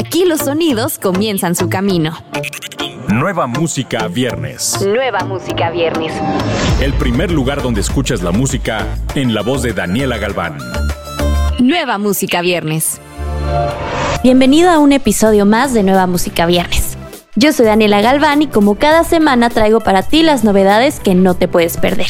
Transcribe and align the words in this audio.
Aquí 0.00 0.24
los 0.24 0.40
sonidos 0.40 0.98
comienzan 0.98 1.54
su 1.54 1.68
camino. 1.68 2.16
Nueva 3.08 3.46
música 3.46 4.08
viernes. 4.08 4.80
Nueva 4.80 5.18
música 5.26 5.68
viernes. 5.68 6.14
El 6.80 6.94
primer 6.94 7.30
lugar 7.30 7.60
donde 7.60 7.82
escuchas 7.82 8.22
la 8.22 8.30
música 8.30 8.86
en 9.14 9.34
la 9.34 9.42
voz 9.42 9.60
de 9.62 9.74
Daniela 9.74 10.16
Galván. 10.16 10.56
Nueva 11.58 11.98
música 11.98 12.40
viernes. 12.40 12.98
Bienvenido 14.22 14.70
a 14.70 14.78
un 14.78 14.92
episodio 14.92 15.44
más 15.44 15.74
de 15.74 15.82
Nueva 15.82 16.06
Música 16.06 16.46
Viernes. 16.46 16.96
Yo 17.36 17.52
soy 17.52 17.66
Daniela 17.66 18.00
Galván 18.00 18.40
y 18.40 18.46
como 18.46 18.76
cada 18.76 19.04
semana 19.04 19.50
traigo 19.50 19.80
para 19.80 20.02
ti 20.02 20.22
las 20.22 20.44
novedades 20.44 20.98
que 20.98 21.14
no 21.14 21.34
te 21.34 21.46
puedes 21.46 21.76
perder. 21.76 22.08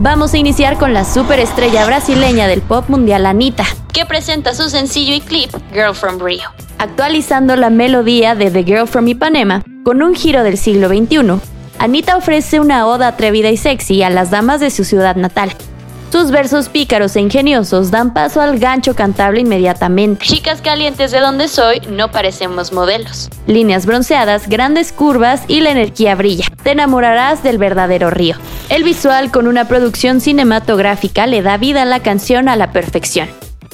Vamos 0.00 0.34
a 0.34 0.38
iniciar 0.38 0.76
con 0.76 0.92
la 0.92 1.06
superestrella 1.06 1.86
brasileña 1.86 2.48
del 2.48 2.60
pop 2.60 2.90
mundial 2.90 3.24
Anita, 3.24 3.64
que 3.94 4.04
presenta 4.04 4.52
su 4.52 4.68
sencillo 4.68 5.14
y 5.14 5.22
clip 5.22 5.50
Girl 5.72 5.94
from 5.94 6.20
Rio, 6.20 6.50
actualizando 6.78 7.56
la 7.56 7.70
melodía 7.70 8.34
de 8.34 8.50
The 8.50 8.64
Girl 8.64 8.88
from 8.88 9.08
Ipanema 9.08 9.62
con 9.84 10.02
un 10.02 10.14
giro 10.14 10.42
del 10.42 10.58
siglo 10.58 10.88
XXI. 10.88 11.40
Anita 11.78 12.16
ofrece 12.16 12.60
una 12.60 12.86
oda 12.86 13.08
atrevida 13.08 13.50
y 13.50 13.56
sexy 13.56 14.02
a 14.02 14.10
las 14.10 14.30
damas 14.30 14.60
de 14.60 14.70
su 14.70 14.84
ciudad 14.84 15.16
natal, 15.16 15.52
sus 16.10 16.30
versos 16.30 16.70
pícaros 16.70 17.16
e 17.16 17.20
ingeniosos 17.20 17.90
dan 17.90 18.14
paso 18.14 18.40
al 18.40 18.58
gancho 18.58 18.94
cantable 18.94 19.40
inmediatamente. 19.40 20.24
Chicas 20.24 20.62
calientes 20.62 21.10
de 21.10 21.20
donde 21.20 21.48
soy, 21.48 21.80
no 21.90 22.10
parecemos 22.10 22.72
modelos. 22.72 23.28
Líneas 23.46 23.84
bronceadas, 23.84 24.48
grandes 24.48 24.92
curvas 24.92 25.42
y 25.48 25.60
la 25.60 25.70
energía 25.70 26.14
brilla. 26.14 26.46
Te 26.62 26.70
enamorarás 26.70 27.42
del 27.42 27.58
verdadero 27.58 28.08
río. 28.08 28.36
El 28.70 28.84
visual 28.84 29.30
con 29.30 29.46
una 29.46 29.68
producción 29.68 30.22
cinematográfica 30.22 31.26
le 31.26 31.42
da 31.42 31.58
vida 31.58 31.82
a 31.82 31.86
la 31.86 32.00
canción 32.00 32.48
a 32.48 32.56
la 32.56 32.72
perfección. 32.72 33.28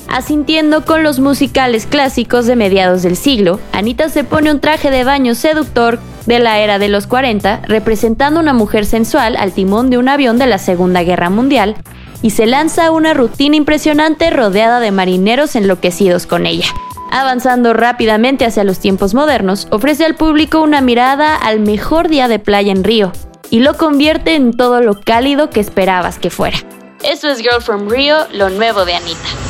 Asintiendo 0.08 0.84
con 0.84 1.02
los 1.02 1.18
musicales 1.18 1.86
clásicos 1.86 2.46
de 2.46 2.56
mediados 2.56 3.02
del 3.02 3.16
siglo, 3.16 3.58
Anita 3.72 4.08
se 4.08 4.24
pone 4.24 4.50
un 4.50 4.60
traje 4.60 4.90
de 4.90 5.04
baño 5.04 5.34
seductor 5.34 5.98
de 6.26 6.38
la 6.38 6.58
era 6.58 6.78
de 6.78 6.88
los 6.88 7.06
40, 7.06 7.62
representando 7.66 8.40
una 8.40 8.54
mujer 8.54 8.86
sensual 8.86 9.36
al 9.36 9.52
timón 9.52 9.90
de 9.90 9.98
un 9.98 10.08
avión 10.08 10.38
de 10.38 10.46
la 10.46 10.58
Segunda 10.58 11.02
Guerra 11.02 11.30
Mundial, 11.30 11.76
y 12.22 12.30
se 12.30 12.46
lanza 12.46 12.90
una 12.90 13.12
rutina 13.12 13.56
impresionante 13.56 14.30
rodeada 14.30 14.80
de 14.80 14.90
marineros 14.90 15.56
enloquecidos 15.56 16.26
con 16.26 16.46
ella. 16.46 16.66
Avanzando 17.10 17.74
rápidamente 17.74 18.46
hacia 18.46 18.64
los 18.64 18.78
tiempos 18.78 19.14
modernos, 19.14 19.68
ofrece 19.70 20.04
al 20.04 20.14
público 20.14 20.62
una 20.62 20.80
mirada 20.80 21.36
al 21.36 21.60
mejor 21.60 22.08
día 22.08 22.28
de 22.28 22.38
playa 22.38 22.72
en 22.72 22.82
Río 22.82 23.12
y 23.50 23.60
lo 23.60 23.76
convierte 23.76 24.34
en 24.34 24.52
todo 24.52 24.80
lo 24.80 25.00
cálido 25.00 25.50
que 25.50 25.60
esperabas 25.60 26.18
que 26.18 26.30
fuera. 26.30 26.58
Eso 27.04 27.28
es 27.28 27.38
Girl 27.38 27.60
from 27.60 27.88
Rio, 27.88 28.16
lo 28.32 28.48
nuevo 28.48 28.84
de 28.84 28.94
Anita. 28.94 29.43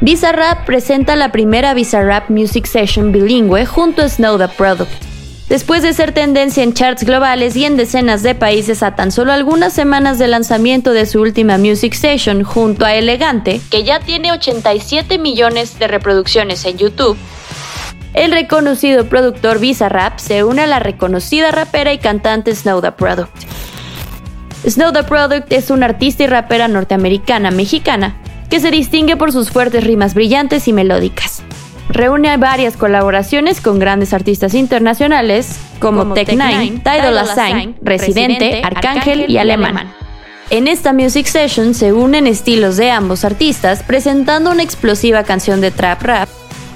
Bizarrap 0.00 0.64
presenta 0.64 1.16
la 1.16 1.32
primera 1.32 1.74
Bizarrap 1.74 2.30
Music 2.30 2.66
Session 2.66 3.12
bilingüe 3.12 3.66
junto 3.66 4.02
a 4.02 4.08
Snow 4.08 4.38
the 4.38 4.48
Product. 4.48 4.90
Después 5.48 5.82
de 5.82 5.92
ser 5.92 6.12
tendencia 6.12 6.62
en 6.62 6.72
charts 6.72 7.04
globales 7.04 7.56
y 7.56 7.64
en 7.64 7.76
decenas 7.76 8.22
de 8.22 8.34
países 8.34 8.82
a 8.82 8.94
tan 8.94 9.12
solo 9.12 9.32
algunas 9.32 9.72
semanas 9.72 10.18
de 10.18 10.28
lanzamiento 10.28 10.92
de 10.92 11.04
su 11.04 11.20
última 11.20 11.58
Music 11.58 11.94
Session 11.94 12.42
junto 12.42 12.86
a 12.86 12.94
Elegante, 12.94 13.60
que 13.70 13.84
ya 13.84 14.00
tiene 14.00 14.32
87 14.32 15.18
millones 15.18 15.78
de 15.78 15.88
reproducciones 15.88 16.64
en 16.64 16.78
YouTube, 16.78 17.18
el 18.24 18.32
reconocido 18.32 19.08
productor 19.08 19.60
Bizarrap 19.60 20.18
se 20.18 20.42
une 20.42 20.62
a 20.62 20.66
la 20.66 20.80
reconocida 20.80 21.52
rapera 21.52 21.92
y 21.92 21.98
cantante 21.98 22.52
Snow 22.52 22.80
the 22.80 22.90
Product. 22.90 23.30
Snow 24.66 24.92
the 24.92 25.04
Product 25.04 25.52
es 25.52 25.70
una 25.70 25.86
artista 25.86 26.24
y 26.24 26.26
rapera 26.26 26.66
norteamericana 26.66 27.52
mexicana 27.52 28.16
que 28.50 28.58
se 28.58 28.72
distingue 28.72 29.16
por 29.16 29.30
sus 29.30 29.50
fuertes 29.50 29.84
rimas 29.84 30.14
brillantes 30.14 30.66
y 30.66 30.72
melódicas. 30.72 31.42
Reúne 31.90 32.36
varias 32.38 32.76
colaboraciones 32.76 33.60
con 33.60 33.78
grandes 33.78 34.12
artistas 34.12 34.54
internacionales 34.54 35.56
como, 35.78 36.12
Tech 36.14 36.30
Nine, 36.30 36.80
Tidal 36.80 37.24
Sign, 37.26 37.76
Residente, 37.82 38.62
Arcángel 38.64 39.30
y 39.30 39.38
Alemán. 39.38 39.94
En 40.50 40.66
esta 40.66 40.92
Music 40.92 41.26
Session 41.26 41.72
se 41.72 41.92
unen 41.92 42.26
estilos 42.26 42.76
de 42.78 42.90
ambos 42.90 43.24
artistas 43.24 43.84
presentando 43.84 44.50
una 44.50 44.64
explosiva 44.64 45.22
canción 45.22 45.60
de 45.60 45.70
trap 45.70 46.02
rap 46.02 46.28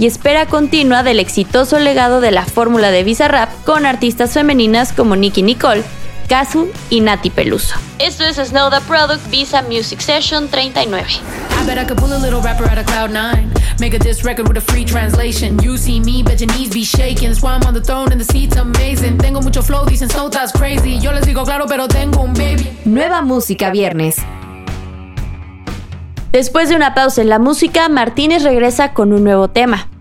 y 0.02 0.06
espera 0.06 0.46
continua 0.46 1.04
del 1.04 1.20
exitoso 1.20 1.78
legado 1.78 2.20
de 2.20 2.32
la 2.32 2.44
fórmula 2.44 2.90
de 2.90 3.04
Visa 3.04 3.28
Rap 3.28 3.48
con 3.64 3.86
artistas 3.86 4.32
femeninas 4.32 4.92
como 4.92 5.14
Nicki 5.14 5.44
Nicole, 5.44 5.84
Kazu 6.28 6.72
y 6.90 7.02
Nati 7.02 7.30
Peluso. 7.30 7.76
Esto 8.00 8.24
es 8.24 8.34
Snow 8.34 8.68
the 8.68 8.80
Product 8.88 9.24
Visa 9.30 9.62
Music 9.62 10.00
Session 10.00 10.48
39. 10.48 11.06
I 11.06 11.66
bet 11.66 11.78
I 11.78 11.84
could 11.86 12.00
pull 12.00 12.12
a 12.12 12.18
little 12.18 12.40
rapper 12.40 12.68
out 12.68 12.78
of 12.78 12.86
cloud 12.86 13.12
nine. 13.12 13.48
Make 13.78 13.94
a 13.94 13.98
diss 14.00 14.24
record 14.24 14.48
with 14.48 14.56
a 14.56 14.60
free 14.60 14.84
translation. 14.84 15.56
You 15.62 15.76
see 15.76 16.00
me, 16.00 16.24
bet 16.24 16.40
your 16.40 16.50
knees 16.52 16.74
be 16.74 16.82
shaking. 16.82 17.28
That's 17.28 17.40
why 17.40 17.52
I'm 17.52 17.62
on 17.64 17.72
the 17.72 17.80
throne 17.80 18.10
and 18.10 18.20
the 18.20 18.24
seat's 18.24 18.56
amazing. 18.56 19.18
Tengo 19.18 19.40
mucho 19.40 19.62
flow, 19.62 19.86
dicen 19.86 20.10
so 20.10 20.28
that's 20.28 20.50
crazy. 20.50 20.98
Yo 20.98 21.12
les 21.12 21.24
digo 21.24 21.44
claro, 21.44 21.66
pero 21.68 21.86
tengo 21.86 22.24
un 22.24 22.34
baby. 22.34 22.68
Nueva 22.84 23.22
música 23.22 23.70
viernes. 23.70 24.16
Después 26.32 26.70
de 26.70 26.74
una 26.74 26.92
pausa 26.92 27.22
en 27.22 27.28
la 27.28 27.38
música, 27.38 27.88
Martínez 27.88 28.42
regresa 28.42 28.94
con 28.94 29.12
un 29.12 29.22
nuevo 29.22 29.46
tema. 29.46 29.91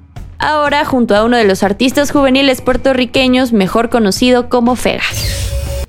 Ahora 0.44 0.86
junto 0.86 1.16
a 1.16 1.24
uno 1.24 1.38
de 1.38 1.44
los 1.44 1.62
artistas 1.62 2.10
juveniles 2.10 2.62
puertorriqueños 2.62 3.54
mejor 3.54 3.92
conocido 3.92 4.50
como 4.50 4.76
Fega. 4.76 5.04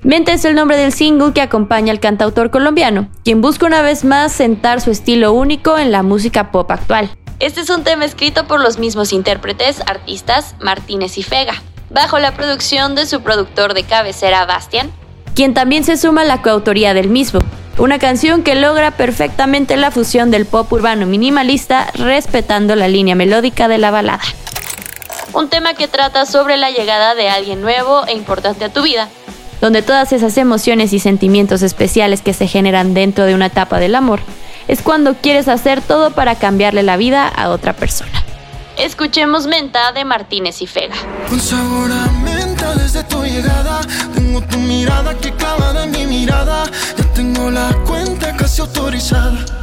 Mente 0.02 0.34
es 0.34 0.44
el 0.44 0.54
nombre 0.54 0.76
del 0.76 0.92
single 0.92 1.32
que 1.32 1.40
acompaña 1.40 1.90
al 1.90 2.00
cantautor 2.00 2.50
colombiano, 2.50 3.08
quien 3.24 3.40
busca 3.40 3.64
una 3.64 3.80
vez 3.80 4.04
más 4.04 4.30
sentar 4.30 4.82
su 4.82 4.90
estilo 4.90 5.32
único 5.32 5.78
en 5.78 5.90
la 5.90 6.02
música 6.02 6.50
pop 6.50 6.70
actual. 6.70 7.10
Este 7.40 7.62
es 7.62 7.70
un 7.70 7.82
tema 7.82 8.04
escrito 8.04 8.46
por 8.46 8.60
los 8.60 8.78
mismos 8.78 9.14
intérpretes, 9.14 9.80
artistas 9.86 10.54
Martínez 10.60 11.16
y 11.16 11.22
Fega, 11.22 11.54
bajo 11.88 12.18
la 12.18 12.32
producción 12.34 12.94
de 12.94 13.06
su 13.06 13.22
productor 13.22 13.72
de 13.72 13.84
cabecera 13.84 14.44
Bastian, 14.44 14.90
quien 15.34 15.54
también 15.54 15.82
se 15.82 15.96
suma 15.96 16.22
a 16.22 16.26
la 16.26 16.42
coautoría 16.42 16.92
del 16.92 17.08
mismo. 17.08 17.40
Una 17.78 17.98
canción 17.98 18.42
que 18.42 18.54
logra 18.54 18.90
perfectamente 18.90 19.78
la 19.78 19.90
fusión 19.90 20.30
del 20.30 20.44
pop 20.44 20.70
urbano 20.70 21.06
minimalista 21.06 21.90
respetando 21.94 22.76
la 22.76 22.86
línea 22.86 23.14
melódica 23.14 23.66
de 23.66 23.78
la 23.78 23.90
balada. 23.90 24.20
Un 25.34 25.48
tema 25.48 25.74
que 25.74 25.88
trata 25.88 26.26
sobre 26.26 26.56
la 26.56 26.70
llegada 26.70 27.14
de 27.14 27.28
alguien 27.28 27.62
nuevo 27.62 28.06
e 28.06 28.12
importante 28.12 28.64
a 28.66 28.68
tu 28.72 28.82
vida, 28.82 29.08
donde 29.60 29.80
todas 29.80 30.12
esas 30.12 30.36
emociones 30.36 30.92
y 30.92 30.98
sentimientos 30.98 31.62
especiales 31.62 32.20
que 32.20 32.34
se 32.34 32.46
generan 32.46 32.92
dentro 32.92 33.24
de 33.24 33.34
una 33.34 33.46
etapa 33.46 33.78
del 33.78 33.94
amor, 33.94 34.20
es 34.68 34.82
cuando 34.82 35.14
quieres 35.14 35.48
hacer 35.48 35.80
todo 35.80 36.10
para 36.10 36.34
cambiarle 36.34 36.82
la 36.82 36.96
vida 36.96 37.28
a 37.28 37.50
otra 37.50 37.72
persona. 37.72 38.22
Escuchemos 38.76 39.46
Menta 39.46 39.92
de 39.92 40.04
Martínez 40.04 40.62
y 40.62 40.66
Fega. 40.66 40.94
Sabor 41.38 41.92
a 41.92 42.10
menta 42.24 42.74
desde 42.74 43.04
tu 43.04 43.22
llegada. 43.22 43.80
Tengo 44.14 44.40
tu 44.42 44.58
mirada 44.58 45.14
que 45.18 45.32
mi 45.88 46.06
mirada. 46.06 46.64
Ya 46.96 47.04
tengo 47.14 47.50
la 47.50 47.70
cuenta 47.86 48.34
casi 48.36 48.60
autorizada. 48.60 49.61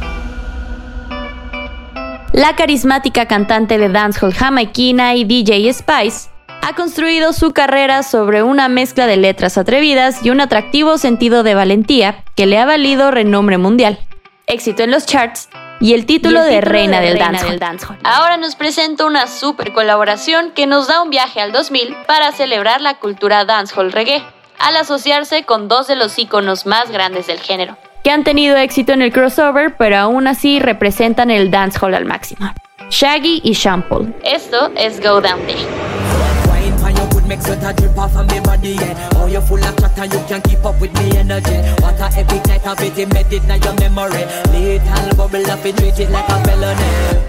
La 2.32 2.54
carismática 2.54 3.26
cantante 3.26 3.76
de 3.76 3.88
dancehall 3.88 4.32
jamaiquina 4.32 5.16
y 5.16 5.24
DJ 5.24 5.72
Spice 5.72 6.30
ha 6.62 6.76
construido 6.76 7.32
su 7.32 7.50
carrera 7.50 8.04
sobre 8.04 8.44
una 8.44 8.68
mezcla 8.68 9.08
de 9.08 9.16
letras 9.16 9.58
atrevidas 9.58 10.24
y 10.24 10.30
un 10.30 10.40
atractivo 10.40 10.96
sentido 10.96 11.42
de 11.42 11.56
valentía 11.56 12.22
que 12.36 12.46
le 12.46 12.58
ha 12.58 12.66
valido 12.66 13.10
renombre 13.10 13.58
mundial, 13.58 13.98
éxito 14.46 14.84
en 14.84 14.92
los 14.92 15.06
charts 15.06 15.48
y 15.80 15.94
el 15.94 16.06
título, 16.06 16.44
de, 16.44 16.60
reina, 16.60 17.00
del, 17.00 17.18
dancehall. 17.18 17.98
Ahora 18.04 18.36
nos 18.36 18.54
presenta 18.54 19.06
una 19.06 19.26
super 19.26 19.72
colaboración 19.72 20.52
que 20.52 20.68
nos 20.68 20.86
da 20.86 21.02
un 21.02 21.10
viaje 21.10 21.40
al 21.40 21.50
2000 21.50 21.96
para 22.06 22.30
celebrar 22.30 22.80
la 22.80 22.98
cultura 22.98 23.44
dancehall 23.44 23.90
reggae, 23.90 24.22
al 24.60 24.76
asociarse 24.76 25.42
con 25.42 25.66
dos 25.66 25.88
de 25.88 25.96
los 25.96 26.16
íconos 26.16 26.64
más 26.64 26.92
grandes 26.92 27.26
del 27.26 27.40
género, 27.40 27.76
que 28.02 28.10
han 28.10 28.24
tenido 28.24 28.56
éxito 28.56 28.92
en 28.92 29.02
el 29.02 29.12
crossover, 29.12 29.76
pero 29.76 29.96
aún 29.98 30.26
así 30.26 30.58
representan 30.58 31.30
el 31.30 31.50
dancehall 31.50 31.94
al 31.94 32.04
máximo. 32.04 32.52
Shaggy 32.90 33.40
y 33.44 33.54
Sean 33.54 33.82
Paul. 33.82 34.14
Esto 34.24 34.72
es 34.76 35.00
Go 35.00 35.20
Down 35.20 35.46
Day. 35.46 35.66
make 37.30 37.40
sweat 37.42 37.62
a 37.62 37.72
drip 37.72 37.96
off 37.96 38.16
of 38.16 38.26
me 38.26 38.40
body, 38.40 38.70
yeah. 38.70 39.08
Oh, 39.14 39.26
you're 39.26 39.40
full 39.40 39.62
of 39.62 39.76
chat 39.78 39.96
and 39.98 40.12
you 40.12 40.20
can 40.26 40.42
keep 40.42 40.64
up 40.64 40.74
with 40.80 40.92
me 40.98 41.16
energy. 41.16 41.58
What 41.80 42.00
a 42.00 42.10
epic 42.18 42.44
night 42.48 42.66
of 42.66 42.80
it 42.82 42.98
embedded 42.98 43.44
in 43.44 43.62
your 43.62 43.74
memory. 43.78 44.26
Little 44.50 45.16
bubble 45.16 45.48
up 45.48 45.64
and 45.64 45.78
treat 45.78 46.00
it 46.00 46.10
like 46.10 46.28
a 46.28 46.38
felony. 46.44 47.20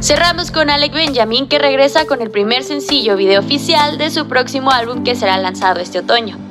Cerramos 0.00 0.50
con 0.50 0.68
Alec 0.68 0.92
Benjamin 0.92 1.48
que 1.48 1.58
regresa 1.58 2.04
con 2.04 2.20
el 2.20 2.30
primer 2.30 2.64
sencillo 2.64 3.16
video 3.16 3.40
oficial 3.40 3.96
de 3.96 4.10
su 4.10 4.28
próximo 4.28 4.70
álbum 4.70 5.04
que 5.04 5.14
será 5.14 5.38
lanzado 5.38 5.80
este 5.80 6.00
otoño. 6.00 6.45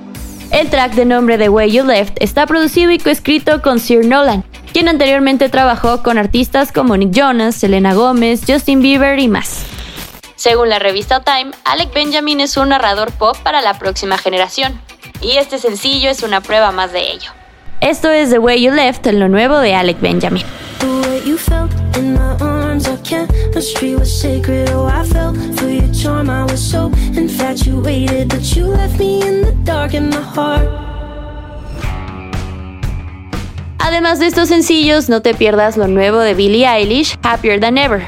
El 0.51 0.69
track 0.69 0.93
de 0.93 1.05
nombre 1.05 1.37
The 1.37 1.49
Way 1.49 1.71
You 1.71 1.85
Left 1.85 2.17
está 2.21 2.45
producido 2.45 2.91
y 2.91 2.99
coescrito 2.99 3.61
con 3.61 3.79
Sir 3.79 4.05
Nolan, 4.05 4.43
quien 4.71 4.87
anteriormente 4.87 5.49
trabajó 5.49 6.03
con 6.03 6.17
artistas 6.17 6.71
como 6.71 6.95
Nick 6.95 7.11
Jonas, 7.11 7.55
Selena 7.55 7.93
Gomez, 7.93 8.41
Justin 8.47 8.81
Bieber 8.81 9.19
y 9.19 9.27
más. 9.27 9.65
Según 10.35 10.69
la 10.69 10.79
revista 10.79 11.23
Time, 11.23 11.51
Alec 11.63 11.93
Benjamin 11.93 12.39
es 12.39 12.57
un 12.57 12.69
narrador 12.69 13.11
pop 13.11 13.35
para 13.43 13.61
la 13.61 13.79
próxima 13.79 14.17
generación, 14.17 14.79
y 15.21 15.37
este 15.37 15.57
sencillo 15.57 16.09
es 16.09 16.23
una 16.23 16.41
prueba 16.41 16.71
más 16.71 16.93
de 16.93 17.11
ello. 17.11 17.31
Esto 17.81 18.11
es 18.11 18.29
The 18.29 18.39
Way 18.39 18.63
You 18.63 18.71
Left, 18.73 19.05
lo 19.07 19.27
nuevo 19.27 19.59
de 19.59 19.75
Alec 19.75 19.99
Benjamin. 19.99 20.43
Además 33.79 34.19
de 34.19 34.27
estos 34.27 34.49
sencillos, 34.49 35.09
no 35.09 35.21
te 35.21 35.33
pierdas 35.33 35.77
lo 35.77 35.87
nuevo 35.87 36.19
de 36.19 36.33
Billie 36.33 36.67
Eilish, 36.67 37.17
Happier 37.23 37.59
Than 37.59 37.77
Ever. 37.77 38.03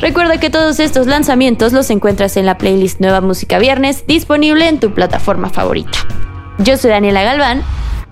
Recuerda 0.00 0.40
que 0.40 0.50
todos 0.50 0.80
estos 0.80 1.06
lanzamientos 1.06 1.72
los 1.72 1.90
encuentras 1.90 2.36
en 2.36 2.46
la 2.46 2.58
playlist 2.58 2.98
Nueva 2.98 3.20
Música 3.20 3.58
Viernes, 3.58 4.04
disponible 4.06 4.66
en 4.66 4.80
tu 4.80 4.92
plataforma 4.92 5.50
favorita. 5.50 5.98
Yo 6.58 6.76
soy 6.76 6.90
Daniela 6.90 7.22
Galván, 7.22 7.62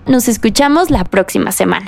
nos 0.05 0.27
escuchamos 0.27 0.89
la 0.89 1.03
próxima 1.03 1.51
semana. 1.51 1.87